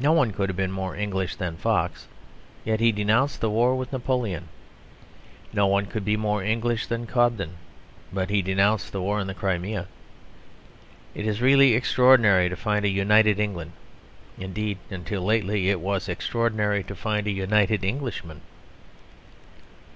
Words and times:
No 0.00 0.10
one 0.10 0.32
could 0.32 0.48
have 0.48 0.56
been 0.56 0.72
more 0.72 0.96
English 0.96 1.36
than 1.36 1.56
Fox, 1.56 2.08
yet 2.64 2.80
he 2.80 2.90
denounced 2.90 3.40
the 3.40 3.48
war 3.50 3.76
with 3.76 3.92
Napoleon. 3.92 4.48
No 5.52 5.68
one 5.68 5.86
could 5.86 6.04
be 6.04 6.16
more 6.16 6.42
English 6.42 6.88
than 6.88 7.06
Cobden, 7.06 7.52
but 8.12 8.30
he 8.30 8.42
denounced 8.42 8.90
the 8.90 9.00
war 9.00 9.20
in 9.20 9.28
the 9.28 9.32
Crimea. 9.34 9.86
It 11.14 11.24
is 11.24 11.40
really 11.40 11.74
extraordinary 11.76 12.48
to 12.48 12.56
find 12.56 12.84
a 12.84 12.88
united 12.88 13.38
England. 13.38 13.74
Indeed, 14.38 14.78
until 14.90 15.22
lately, 15.22 15.70
it 15.70 15.78
was 15.78 16.08
extraordinary 16.08 16.82
to 16.82 16.96
find 16.96 17.24
a 17.28 17.30
united 17.30 17.84
Englishman. 17.84 18.40